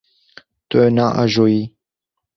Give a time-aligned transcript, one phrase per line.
[0.69, 1.61] Tu naajoyî.